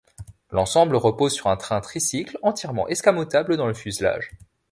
[0.49, 4.31] L’ensemble repose sur un train tricycle entièrement escamotable dans le fuselage.